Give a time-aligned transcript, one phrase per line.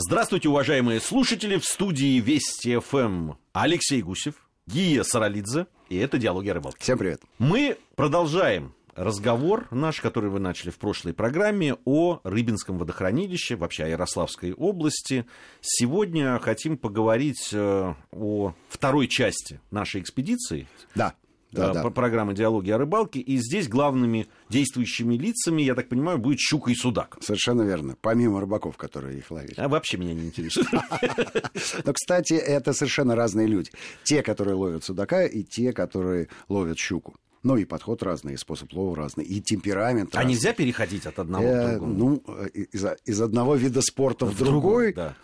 [0.00, 1.58] Здравствуйте, уважаемые слушатели.
[1.58, 4.34] В студии Вести ФМ Алексей Гусев,
[4.68, 5.66] Гия Саралидзе.
[5.88, 6.78] И это «Диалоги о рыбалке».
[6.80, 7.20] Всем привет.
[7.40, 13.88] Мы продолжаем разговор наш, который вы начали в прошлой программе, о Рыбинском водохранилище, вообще о
[13.88, 15.26] Ярославской области.
[15.60, 20.68] Сегодня хотим поговорить э, о второй части нашей экспедиции.
[20.94, 21.14] Да.
[21.50, 21.90] Да, да.
[21.90, 23.20] программы «Диалоги о рыбалке».
[23.20, 27.16] И здесь главными действующими лицами, я так понимаю, будет щука и судак.
[27.20, 27.96] Совершенно верно.
[28.00, 29.54] Помимо рыбаков, которые их ловили.
[29.56, 30.68] А вообще меня не интересует.
[31.84, 33.70] Но, кстати, это совершенно разные люди.
[34.04, 37.14] Те, которые ловят судака, и те, которые ловят щуку.
[37.44, 40.32] Ну и подход разный, и способ лова разный, и темперамент А разный.
[40.34, 41.94] нельзя переходить от одного к Э, другому?
[41.94, 44.92] Ну, э, из, из одного вида спорта в, другой.
[44.92, 45.14] да.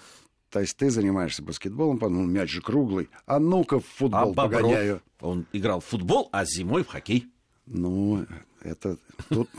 [0.54, 3.08] То есть ты занимаешься баскетболом, ну, мяч же круглый.
[3.26, 5.02] А ну-ка в А футбол Бобров, погоняю.
[5.20, 7.26] он играл в футбол, а зимой в хоккей.
[7.66, 8.24] Ну,
[8.62, 8.98] это
[9.28, 9.50] тут,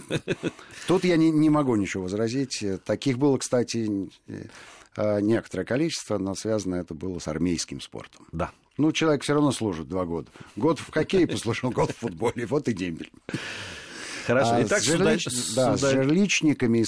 [0.88, 2.63] тут я не, не могу ничего возразить.
[2.86, 4.09] Таких было, кстати,
[4.95, 8.25] э, некоторое количество, но связано это было с армейским спортом.
[8.31, 8.52] Да.
[8.77, 10.30] Ну, человек все равно служит два года.
[10.55, 12.45] Год в хоккее послужил, год в футболе.
[12.45, 13.11] Вот и дембель.
[14.27, 14.52] Хорошо.
[14.53, 16.86] А Итак, с, суда- жерлич- да, с суда- жерличниками и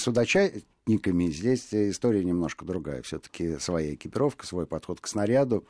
[0.88, 3.02] судачниками здесь история немножко другая.
[3.02, 5.64] Все-таки своя экипировка, свой подход к снаряду.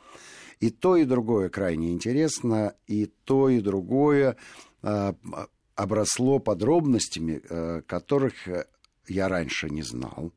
[0.59, 4.35] И то, и другое крайне интересно, и то, и другое
[4.81, 5.15] а,
[5.75, 8.65] обросло подробностями, а, которых э,
[9.07, 10.33] я раньше не знал.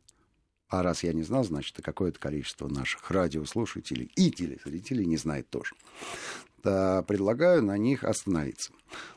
[0.69, 5.51] А раз я не знал, значит, и какое-то количество наших радиослушателей и телезрителей не знает
[5.51, 5.75] тоже.
[6.63, 8.73] Да, предлагаю на них остановиться.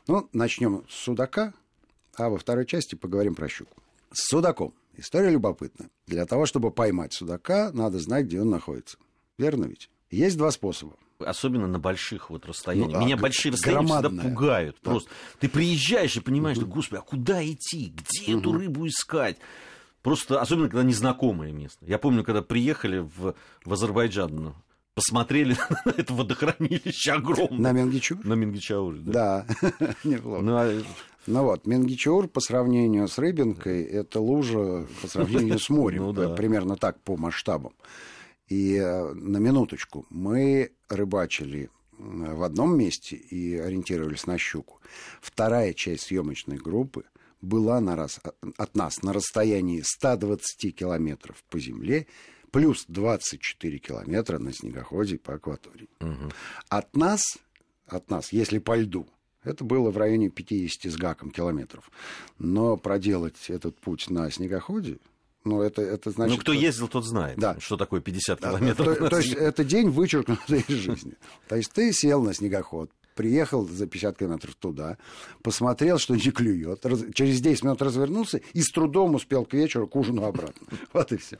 [0.08, 1.54] Ну, начнем с судака,
[2.16, 3.78] а во второй части поговорим про щуку.
[4.12, 4.74] С судаком.
[4.98, 5.90] История любопытная.
[6.08, 8.98] Для того, чтобы поймать судака, надо знать, где он находится.
[9.38, 9.90] Верно ведь?
[10.12, 10.94] Есть два способа.
[11.20, 12.92] Особенно на больших вот расстояниях.
[12.92, 14.76] Ну, а Меня г- большие расстояния всегда пугают.
[14.84, 14.92] Да.
[14.92, 17.94] Просто ты приезжаешь и понимаешь, что, господи, а куда идти?
[17.96, 19.38] Где эту рыбу искать?
[20.02, 21.84] Просто, особенно, когда незнакомое место.
[21.86, 24.56] Я помню, когда приехали в, в Азербайджан, ну,
[24.94, 27.60] посмотрели на это водохранилище огромное.
[27.60, 28.24] На Менгичур?
[28.26, 29.46] На Мингичауре, да.
[29.62, 30.42] Да, неплохо.
[30.44, 30.84] Ну, а
[31.28, 36.04] Ну вот, Менгичур по сравнению с Рыбинкой, это лужа по сравнению с морем.
[36.06, 36.36] Ну да.
[36.36, 37.74] Примерно так по масштабам.
[38.48, 44.80] И э, на минуточку, мы рыбачили э, в одном месте и ориентировались на щуку.
[45.20, 47.06] Вторая часть съемочной группы
[47.42, 48.20] была на раз,
[48.58, 52.08] от нас на расстоянии 120 километров по земле,
[52.52, 55.90] плюс 24 километра на снегоходе по акватории.
[56.70, 57.22] От нас,
[57.88, 59.08] от нас, если по льду,
[59.46, 61.90] это было в районе 50 с гаком километров.
[62.40, 64.98] Но проделать этот путь на снегоходе,
[65.44, 66.36] ну, это, это значит...
[66.38, 67.58] ну, кто ездил, тот знает, Да.
[67.60, 68.98] что такое 50 Да, километров.
[68.98, 71.14] То, то есть это день вычеркнутый из жизни.
[71.48, 74.98] То есть ты сел на снегоход, приехал за 50 километров туда,
[75.44, 79.88] посмотрел, что не клюет, раз- через 10 минут развернулся и с трудом успел к вечеру
[79.88, 80.66] к ужину обратно.
[80.94, 81.38] Вот и все.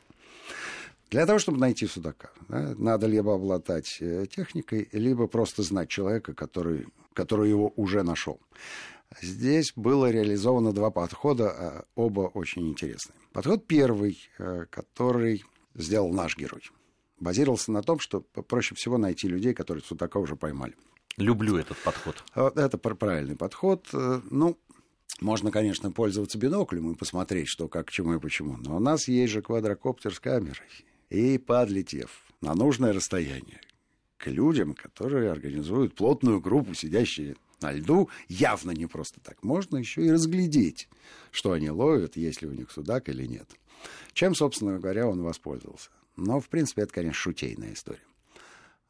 [1.12, 6.34] Для того, чтобы найти судака, да, надо либо обладать э, техникой, либо просто знать человека,
[6.34, 8.40] который, который его уже нашел.
[9.22, 13.16] Здесь было реализовано два подхода, а оба очень интересные.
[13.34, 15.44] Подход первый, э, который
[15.74, 16.62] сделал наш герой,
[17.20, 20.76] базировался на том, что проще всего найти людей, которые судака уже поймали.
[21.18, 22.24] Люблю этот подход.
[22.36, 23.88] Вот Это пр- правильный подход.
[23.94, 24.58] Э, Ну,
[25.22, 28.58] можно, конечно, пользоваться биноклем и посмотреть, что, как, к чему и почему.
[28.58, 30.68] Но у нас есть же квадрокоптер с камерой.
[31.10, 32.10] И подлетев
[32.42, 33.62] на нужное расстояние
[34.18, 39.44] к людям, которые организуют плотную группу, сидящие на льду, явно не просто так.
[39.44, 40.90] Можно еще и разглядеть,
[41.32, 43.50] что они ловят, есть ли у них судак или нет.
[44.14, 45.90] Чем, собственно говоря, он воспользовался.
[46.16, 48.00] Но, в принципе, это, конечно, шутейная история.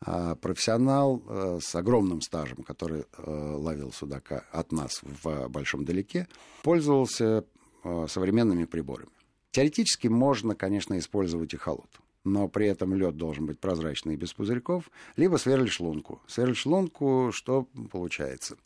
[0.02, 5.86] А профессионал э, с огромным стажем, который э, ловил судака от нас в э, Большом
[5.86, 6.28] Далеке,
[6.64, 7.46] пользовался
[7.84, 9.10] э, современными приборами.
[9.52, 11.90] Теоретически можно, конечно, использовать и холод,
[12.26, 16.22] но при этом лед должен быть прозрачный и без пузырьков, либо сверлишь лунку.
[16.28, 18.58] Сверлишь лунку, что получается?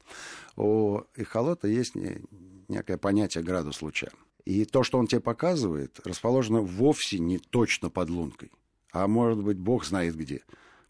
[0.55, 2.21] У эхолота есть не-
[2.67, 4.07] некое понятие градус луча.
[4.45, 8.51] И то, что он тебе показывает, расположено вовсе не точно под лункой,
[8.91, 10.41] а может быть, бог знает где.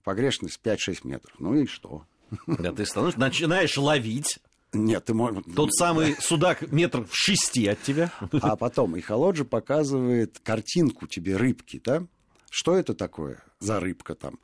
[0.04, 1.34] Погрешность 5-6 метров.
[1.40, 2.06] Ну и что?
[2.48, 4.40] Да, ты становишься, начинаешь ловить.
[4.72, 5.44] Нет, ты можешь...
[5.56, 8.12] Тот самый судак метров в шести от тебя.
[8.42, 12.06] А потом эхолот же показывает картинку тебе рыбки, да?
[12.50, 14.40] Что это такое за рыбка там?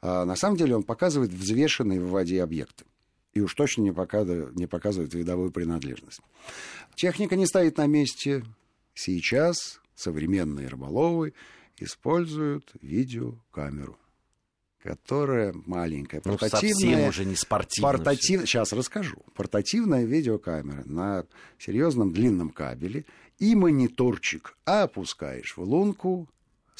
[0.00, 2.84] А на самом деле он показывает взвешенные в воде объекты.
[3.34, 6.20] И уж точно не показывает, не показывает видовую принадлежность.
[6.94, 8.44] Техника не стоит на месте.
[8.94, 11.32] Сейчас современные рыболовы
[11.78, 13.96] используют видеокамеру,
[14.82, 16.74] которая маленькая, Ну, портативная.
[16.74, 17.90] совсем уже не спортивно.
[17.90, 18.42] Портатив...
[18.42, 19.16] Сейчас расскажу.
[19.34, 21.24] Портативная видеокамера на
[21.58, 23.06] серьезном длинном кабеле
[23.38, 24.56] и мониторчик.
[24.66, 26.28] А опускаешь в лунку,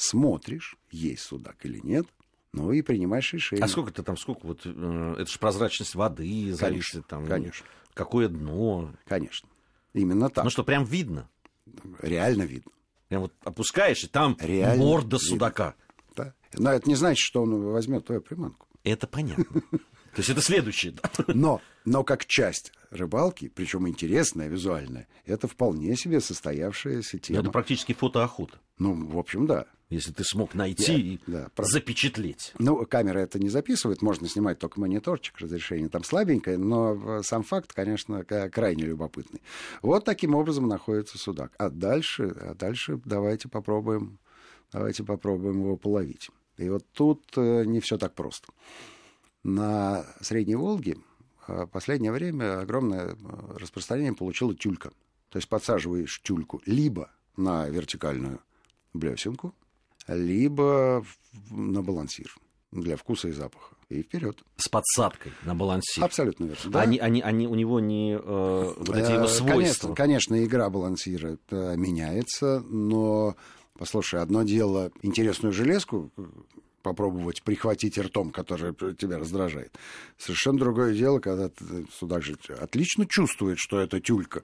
[0.09, 2.05] смотришь, есть судак или нет,
[2.51, 3.63] ну и принимаешь решение.
[3.63, 7.25] А сколько ты там, сколько вот, э, это же прозрачность воды зависит там.
[7.25, 7.65] Конечно.
[7.93, 8.93] Какое дно.
[9.07, 9.49] Конечно.
[9.93, 10.43] Именно так.
[10.43, 11.29] Ну что, прям видно?
[12.01, 12.71] Реально видно.
[13.07, 15.29] Прям вот опускаешь, и там Реально морда видно.
[15.29, 15.75] судака.
[16.15, 16.33] Да.
[16.53, 18.67] Но это не значит, что он возьмет твою приманку.
[18.83, 19.45] Это понятно.
[19.71, 20.91] То есть это следующее.
[20.93, 21.09] да?
[21.27, 27.39] Но, но как часть рыбалки, причем интересная, визуальная, это вполне себе состоявшаяся тема.
[27.39, 28.59] Это практически фотоохота.
[28.77, 29.65] Ну, в общем, да.
[29.89, 31.71] Если ты смог найти и да, правда.
[31.71, 32.53] запечатлеть.
[32.57, 37.43] Ну, камера это не записывает, можно снимать только мониторчик, разрешение там слабенькое, но э, сам
[37.43, 39.41] факт, конечно, крайне любопытный.
[39.83, 41.51] Вот таким образом находится судак.
[41.59, 44.17] А дальше, а дальше давайте попробуем,
[44.71, 46.31] давайте попробуем его половить.
[46.57, 48.47] И вот тут э, не все так просто.
[49.43, 50.97] На Средней Волге
[51.47, 53.15] в последнее время огромное э,
[53.57, 54.91] распространение получила тюлька.
[55.29, 58.39] То есть подсаживаешь тюльку либо на вертикальную
[58.93, 59.55] блесенку,
[60.07, 61.03] либо
[61.49, 62.35] на балансир
[62.71, 63.75] для вкуса и запаха.
[63.89, 64.41] И вперед.
[64.57, 66.03] С подсадкой на балансир.
[66.03, 66.71] Абсолютно верно.
[66.71, 66.81] да.
[66.81, 69.93] Они, они, они, у него не э, вот эти его Э, свойства.
[69.93, 73.35] Конечно, конечно, игра балансира э, меняется, но,
[73.77, 76.23] послушай, одно дело интересную железку э,
[76.83, 79.75] попробовать прихватить ртом, которая тебя раздражает.
[80.17, 84.43] Совершенно другое дело, когда ты- судак же отлично чувствует, что это тюлька.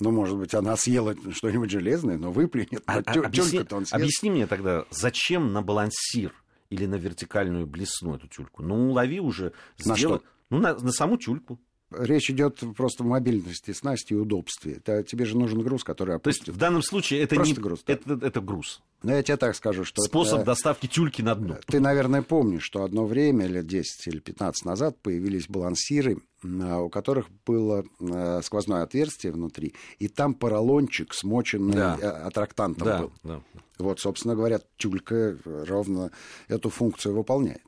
[0.00, 2.82] Ну, может быть, она съела что-нибудь железное, но выплюнет.
[2.86, 3.94] А- Но а- тю- объясни, он съест.
[3.94, 6.32] объясни мне тогда, зачем на балансир
[6.70, 8.62] или на вертикальную блесну эту тюльку?
[8.62, 9.52] Ну, улови уже.
[9.84, 10.26] На сделай- что?
[10.50, 11.58] Ну, на, на саму тюльку.
[11.90, 14.74] Речь идет просто о мобильности, снасти и удобстве.
[14.74, 16.54] Это, тебе же нужен груз, который То есть опустит.
[16.54, 17.92] в данном случае это Просто не груз, да.
[17.94, 18.82] это, это груз.
[19.02, 20.02] Но я тебе так скажу, что...
[20.02, 21.56] Способ э, доставки тюльки на дно.
[21.66, 26.90] Ты, наверное, помнишь, что одно время, лет 10 или 15 назад, появились балансиры, а, у
[26.90, 31.98] которых было а, сквозное отверстие внутри, и там поролончик, смоченный Да.
[32.02, 33.12] а, аттрактантом Да, был.
[33.22, 33.40] да.
[33.78, 36.10] Вот, собственно говоря, тюлька ровно
[36.48, 37.62] эту функцию выполняет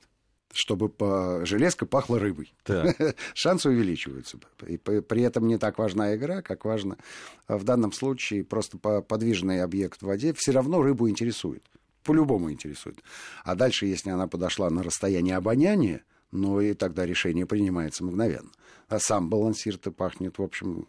[0.52, 1.40] чтобы по...
[1.44, 2.52] железка пахла рыбой.
[2.64, 3.16] Так.
[3.34, 4.38] Шансы увеличиваются.
[4.66, 6.96] И при этом не так важна игра, как важно
[7.50, 11.64] а в данном случае просто по- подвижный объект в воде все равно рыбу интересует.
[12.04, 13.02] По-любому интересует.
[13.44, 18.50] А дальше, если она подошла на расстояние обоняния, ну и тогда решение принимается мгновенно.
[18.88, 20.86] А сам балансир-то пахнет, в общем,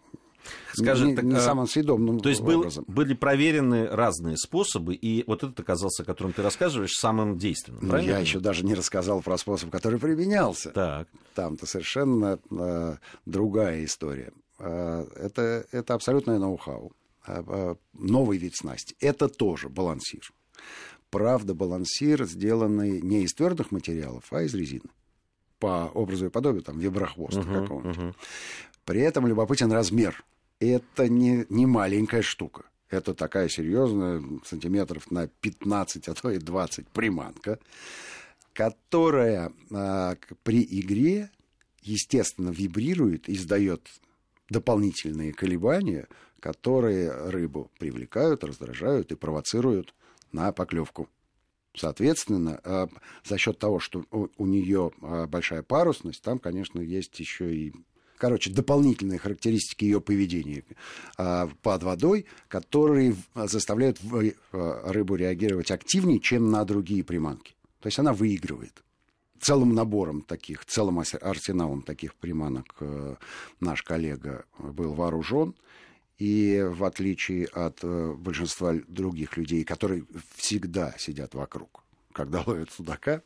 [0.74, 5.24] Скажи, не, так, не а, самым съедобным То есть был- были проверены разные способы, и
[5.28, 7.88] вот этот оказался, о котором ты рассказываешь, самым действенным.
[7.88, 10.72] Ну, я еще даже не рассказал про способ, который применялся.
[10.72, 11.08] Так.
[11.36, 12.96] Там-то совершенно э,
[13.26, 14.32] другая история.
[14.60, 16.92] Э, это, это абсолютное ноу-хау.
[17.28, 18.96] Э, э, новый вид снасти.
[19.00, 20.32] Это тоже балансир.
[21.10, 24.90] Правда, балансир, сделанный не из твердых материалов, а из резины.
[25.60, 27.98] По образу и подобию, там, виброхвоста Мгм, какого-нибудь.
[27.98, 28.16] мгм.
[28.86, 30.24] При этом любопытен размер.
[30.60, 32.66] Это не, не маленькая штука.
[32.89, 37.57] Это такая серьезная, сантиметров на 15, а то и 20 приманка,
[38.54, 41.30] которая а, при игре,
[41.81, 43.88] естественно, вибрирует, издает
[44.50, 46.07] дополнительные колебания,
[46.42, 49.95] которые рыбу привлекают, раздражают и провоцируют
[50.33, 51.07] на поклевку.
[51.74, 52.89] Соответственно, а,
[53.24, 57.74] за счет того, что у, у нее а, большая парусность, там, конечно, есть еще и
[58.21, 60.63] короче, дополнительные характеристики ее поведения
[61.18, 63.97] а, под водой, которые заставляют
[64.53, 67.56] а, рыбу реагировать активнее, чем на другие приманки.
[67.79, 68.83] То есть она выигрывает.
[69.39, 73.16] Целым набором таких, целым арсеналом таких приманок э,
[73.59, 75.56] наш коллега был вооружен.
[76.19, 83.23] И в отличие от э, большинства других людей, которые всегда сидят вокруг, когда ловят судака,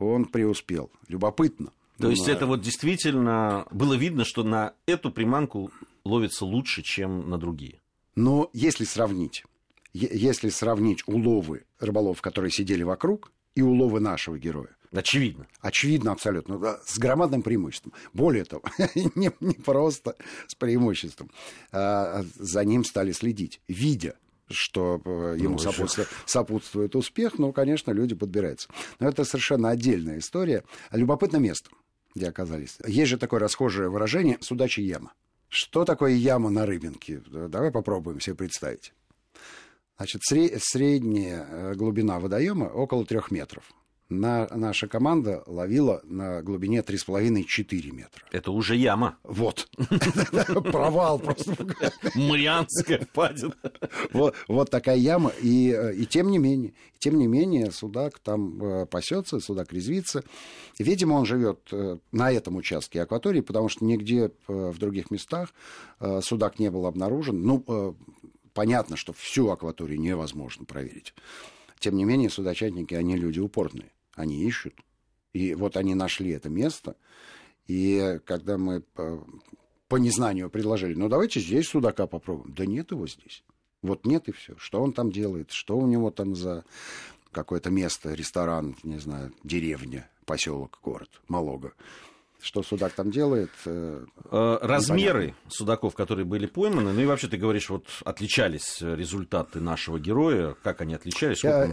[0.00, 0.90] он преуспел.
[1.06, 1.70] Любопытно.
[2.00, 5.70] То есть это вот действительно было видно, что на эту приманку
[6.04, 7.80] ловится лучше, чем на другие.
[8.16, 9.44] Но если сравнить,
[9.92, 15.46] если сравнить уловы рыболов, которые сидели вокруг, и уловы нашего героя, Очевидно.
[15.60, 17.92] очевидно абсолютно, с громадным преимуществом.
[18.12, 18.62] Более того,
[19.14, 20.16] не, не просто
[20.46, 21.30] с преимуществом,
[21.72, 24.16] а за ним стали следить, видя
[24.52, 28.68] что э, ему Ну, сопутствует, сопутствует успех, ну, конечно, люди подбираются.
[28.98, 30.64] Но это совершенно отдельная история.
[30.90, 31.70] Любопытное место,
[32.14, 32.78] где оказались.
[32.86, 35.12] Есть же такое расхожее выражение «судачья яма».
[35.48, 37.22] Что такое яма на рыбинке?
[37.26, 38.92] Давай попробуем себе представить.
[39.96, 43.64] Значит, сре- средняя э, глубина водоема около трех метров.
[44.10, 48.24] На, наша команда ловила на глубине 3,5-4 метра.
[48.32, 49.18] Это уже яма.
[49.22, 49.68] Вот.
[50.72, 51.56] Провал просто.
[52.16, 53.54] Марианская впадина.
[54.12, 55.32] Вот, такая яма.
[55.40, 60.24] И, тем не менее, тем не менее, судак там э, пасется, судак резвится.
[60.80, 65.54] Видимо, он живет э, на этом участке акватории, потому что нигде э, в других местах
[66.22, 67.42] судак не был обнаружен.
[67.42, 67.94] Ну,
[68.54, 71.14] понятно, что всю акваторию невозможно проверить.
[71.78, 73.90] Тем не менее, судочатники, они люди упорные.
[74.20, 74.74] Они ищут.
[75.32, 76.96] И вот они нашли это место.
[77.66, 79.24] И когда мы по,
[79.88, 82.54] по незнанию предложили, ну давайте здесь судака попробуем.
[82.54, 83.44] Да нет его здесь.
[83.82, 84.56] Вот нет и все.
[84.58, 86.64] Что он там делает, что у него там за
[87.32, 91.72] какое-то место, ресторан, не знаю, деревня, поселок, город, Малога.
[92.42, 93.50] Что судак там делает?
[93.66, 95.50] Э, э, размеры непонятно.
[95.50, 100.80] судаков, которые были пойманы, ну и вообще ты говоришь, вот отличались результаты нашего героя, как
[100.80, 101.44] они отличались?
[101.44, 101.66] Я,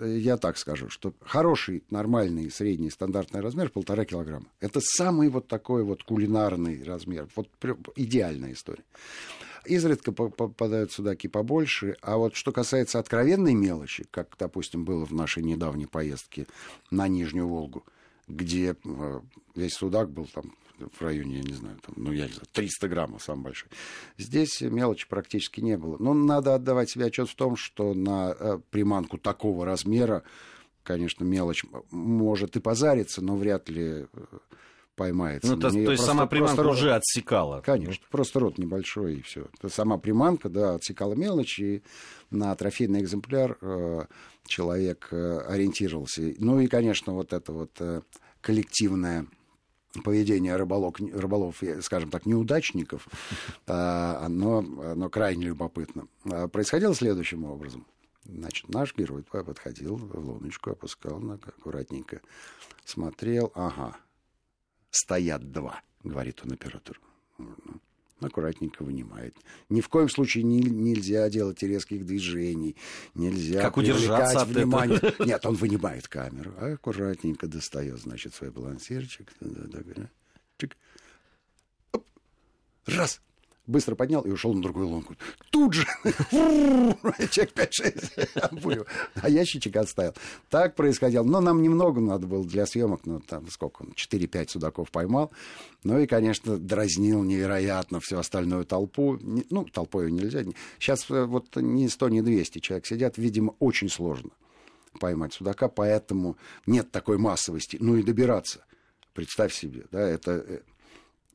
[0.00, 4.46] э, я так скажу, что хороший, нормальный, средний, стандартный размер полтора килограмма.
[4.60, 7.48] Это самый вот такой вот кулинарный размер, вот
[7.96, 8.84] идеальная история.
[9.64, 11.96] Изредка попадают судаки побольше.
[12.02, 16.46] А вот что касается откровенной мелочи, как, допустим, было в нашей недавней поездке
[16.90, 17.84] на Нижнюю Волгу,
[18.28, 19.20] где э,
[19.54, 22.88] весь судак был там в районе, я не знаю, там, ну, я не знаю, 300
[22.88, 23.70] граммов, самый большой.
[24.18, 25.96] Здесь мелочи практически не было.
[25.98, 30.22] Но надо отдавать себе отчет в том, что на э, приманку такого размера,
[30.82, 34.24] конечно, мелочь может и позариться, но вряд ли э,
[34.96, 35.50] поймается.
[35.50, 37.60] Ну, то, то есть просто, сама приманка просто уже отсекала.
[37.60, 39.46] Конечно, просто рот небольшой и все.
[39.68, 41.82] Сама приманка, да, отсекала мелочь, и
[42.30, 44.04] на трофейный экземпляр э,
[44.46, 46.34] человек э, ориентировался.
[46.38, 48.02] Ну и, конечно, вот это вот э,
[48.40, 49.26] коллективное
[50.04, 53.08] поведение рыболов, рыболов, скажем так, неудачников,
[53.66, 56.08] а, оно, оно крайне любопытно.
[56.24, 57.86] А происходило следующим образом.
[58.24, 62.20] Значит, наш герой подходил в луночку, опускал аккуратненько,
[62.84, 63.96] смотрел, ага,
[64.92, 67.00] стоят два, говорит он оператору.
[67.38, 67.80] Ну,
[68.20, 69.34] аккуратненько вынимает.
[69.68, 72.76] Ни в коем случае не, нельзя делать резких движений,
[73.14, 74.98] нельзя как удержаться от внимание.
[74.98, 75.26] Этого?
[75.26, 79.32] Нет, он вынимает камеру, а аккуратненько достает, значит, свой балансирчик.
[80.58, 80.76] Чик.
[81.90, 82.06] Оп.
[82.86, 83.20] Раз,
[83.66, 85.14] быстро поднял и ушел на другую лунку.
[85.50, 85.86] Тут же
[87.30, 90.14] человек 5-6 а ящичек оставил.
[90.50, 91.22] Так происходило.
[91.22, 95.30] Но нам немного надо было для съемок, ну, там сколько он, 4-5 судаков поймал.
[95.84, 99.18] Ну и, конечно, дразнил невероятно всю остальную толпу.
[99.20, 100.42] Ну, толпой нельзя.
[100.78, 103.18] Сейчас э, вот ни 100, ни 200 человек сидят.
[103.18, 104.30] Видимо, очень сложно
[105.00, 107.78] поймать судака, поэтому нет такой массовости.
[107.80, 108.64] Ну и добираться.
[109.14, 110.60] Представь себе, да, это э,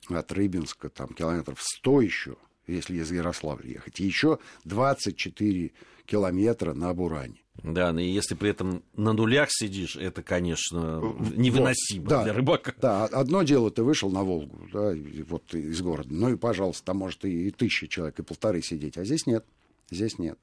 [0.09, 2.35] от Рыбинска, там километров 100 еще,
[2.67, 5.71] если из Ярославля ехать, и еще 24
[6.05, 7.41] километра на Буране.
[7.63, 11.01] Да, ну и если при этом на нулях сидишь, это, конечно,
[11.35, 12.73] невыносимо вот, да, для рыбака.
[12.79, 14.93] Да, одно дело, ты вышел на Волгу, да,
[15.27, 19.05] вот из города, ну и, пожалуйста, там может и тысяча человек, и полторы сидеть, а
[19.05, 19.43] здесь нет,
[19.89, 20.37] здесь нет.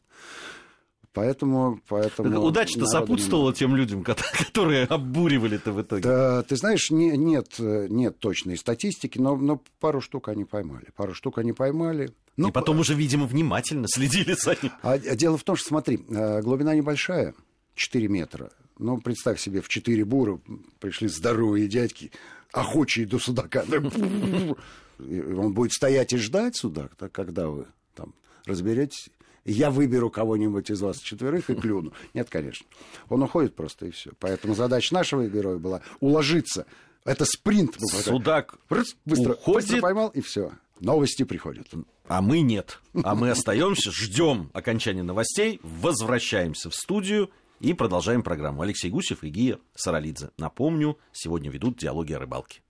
[1.14, 4.04] Поэтому, поэтому Удача-то сопутствовала тем людям,
[4.38, 6.02] которые обуривали-то в итоге.
[6.02, 10.86] Да, ты знаешь, не, нет, нет точной статистики, но, но пару штук они поймали.
[10.96, 12.10] Пару штук они поймали.
[12.36, 14.72] Ну, и потом уже, видимо, внимательно следили за ним.
[14.82, 17.34] А, а дело в том, что, смотри, э, глубина небольшая,
[17.76, 18.50] 4 метра.
[18.78, 20.40] Ну, представь себе, в 4 бура
[20.80, 22.10] пришли здоровые дядьки,
[22.52, 23.64] охочие до судака.
[24.98, 28.14] Он будет стоять и ждать судак, когда вы там
[28.46, 29.10] разберетесь
[29.44, 31.92] я выберу кого-нибудь из вас четверых и клюну.
[32.14, 32.66] Нет, конечно.
[33.08, 34.12] Он уходит просто и все.
[34.18, 36.66] Поэтому задача нашего героя была уложиться.
[37.04, 37.76] Это спринт.
[37.78, 39.68] Судак быстро, уходит.
[39.68, 40.52] быстро поймал, и все.
[40.80, 41.68] Новости приходят.
[42.08, 42.80] А мы нет.
[43.02, 48.62] А мы остаемся, ждем окончания новостей, возвращаемся в студию и продолжаем программу.
[48.62, 50.30] Алексей Гусев и Гия Саралидзе.
[50.36, 52.63] Напомню, сегодня ведут диалоги о рыбалке.